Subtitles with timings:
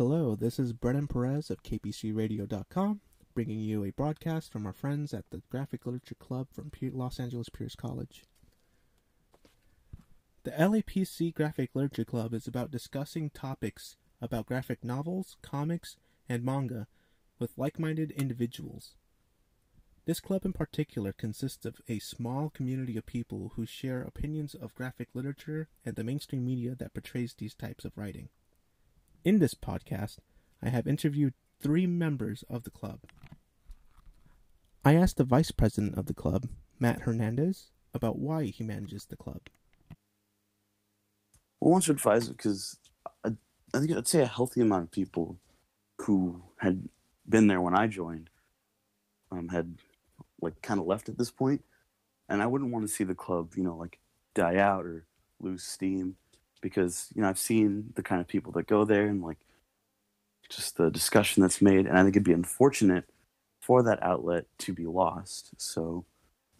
[0.00, 3.02] Hello, this is Brennan Perez of KPCRadio.com,
[3.34, 7.50] bringing you a broadcast from our friends at the Graphic Literature Club from Los Angeles
[7.50, 8.24] Pierce College.
[10.44, 15.98] The LAPC Graphic Literature Club is about discussing topics about graphic novels, comics,
[16.30, 16.86] and manga
[17.38, 18.94] with like minded individuals.
[20.06, 24.74] This club in particular consists of a small community of people who share opinions of
[24.74, 28.30] graphic literature and the mainstream media that portrays these types of writing.
[29.22, 30.16] In this podcast,
[30.62, 33.00] I have interviewed three members of the club.
[34.82, 39.16] I asked the vice president of the club, Matt Hernandez, about why he manages the
[39.16, 39.42] club.
[41.60, 42.78] Well, one should advise it because
[43.22, 43.32] I,
[43.74, 45.36] I think I'd say a healthy amount of people
[45.98, 46.88] who had
[47.28, 48.30] been there when I joined
[49.30, 49.76] um, had
[50.40, 51.62] like kind of left at this point,
[52.30, 53.98] and I wouldn't want to see the club, you know, like
[54.34, 55.04] die out or
[55.40, 56.16] lose steam
[56.60, 59.38] because you know I've seen the kind of people that go there and like
[60.48, 63.04] just the discussion that's made, and I think it'd be unfortunate
[63.60, 65.52] for that outlet to be lost.
[65.58, 66.04] So,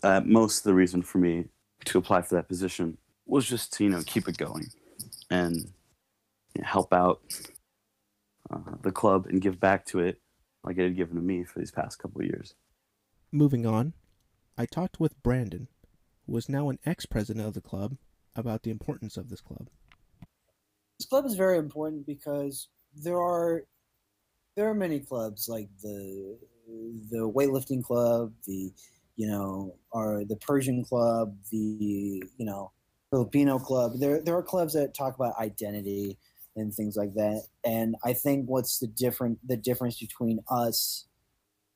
[0.02, 1.46] uh, most the reason for me
[1.86, 4.66] to apply for that position was just to you know keep it going
[5.30, 7.20] and you know, help out
[8.50, 10.20] uh, the club and give back to it
[10.64, 12.54] like it had given to me for these past couple of years.
[13.32, 13.94] Moving on,
[14.58, 15.68] I talked with Brandon,
[16.26, 17.96] who is now an ex-president of the club,
[18.36, 19.68] about the importance of this club
[21.00, 23.64] this club is very important because there are
[24.54, 26.36] there are many clubs like the
[27.10, 28.70] the weightlifting club, the
[29.16, 32.70] you know, or the Persian club, the you know,
[33.08, 33.92] Filipino club.
[33.98, 36.18] There there are clubs that talk about identity
[36.56, 37.44] and things like that.
[37.64, 41.06] And I think what's the different the difference between us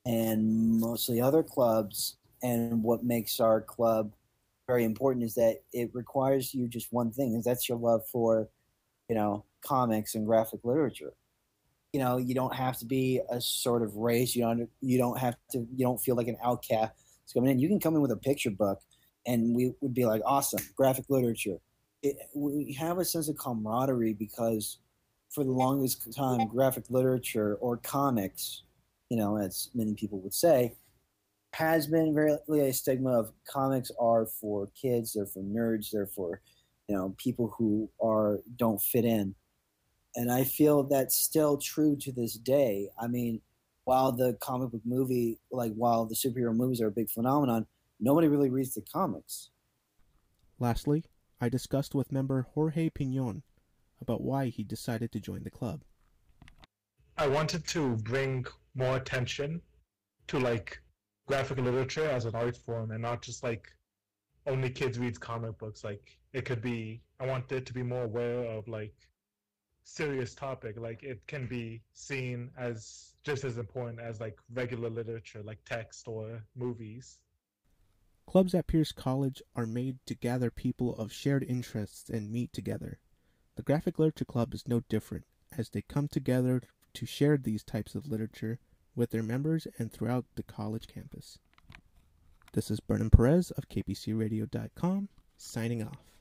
[0.04, 4.12] and mostly other clubs and what makes our club
[4.66, 8.50] very important is that it requires you just one thing, and that's your love for
[9.08, 11.12] you know, comics and graphic literature.
[11.92, 14.34] You know, you don't have to be a sort of race.
[14.34, 14.68] You don't.
[14.80, 15.58] You don't have to.
[15.58, 16.92] You don't feel like an outcast
[17.32, 17.58] coming in.
[17.58, 18.80] You can come in with a picture book,
[19.26, 21.56] and we would be like, awesome, graphic literature.
[22.02, 24.78] It, we have a sense of camaraderie because,
[25.30, 28.64] for the longest time, graphic literature or comics,
[29.08, 30.74] you know, as many people would say,
[31.54, 36.40] has been very a stigma of comics are for kids, they're for nerds, they're for
[36.88, 39.34] you know people who are don't fit in.
[40.16, 42.88] And i feel that's still true to this day.
[43.00, 43.40] I mean
[43.84, 47.66] while the comic book movie like while the superhero movies are a big phenomenon
[48.00, 49.50] nobody really reads the comics.
[50.58, 51.04] Lastly
[51.40, 53.42] i discussed with member jorge pinon
[54.00, 55.82] about why he decided to join the club.
[57.16, 58.44] I wanted to bring
[58.74, 59.60] more attention
[60.28, 60.80] to like
[61.26, 63.72] graphic literature as an art form and not just like
[64.46, 68.04] only kids reads comic books like it could be i want it to be more
[68.04, 68.94] aware of like
[69.84, 75.42] serious topic like it can be seen as just as important as like regular literature
[75.42, 77.18] like text or movies.
[78.26, 82.98] Clubs at pierce college are made to gather people of shared interests and meet together.
[83.56, 85.24] The graphic literature club is no different
[85.56, 86.62] as they come together
[86.94, 88.58] to share these types of literature
[88.94, 91.38] with their members and throughout the college campus
[92.54, 96.13] this is Brennan Perez of KPCRadio.com signing off.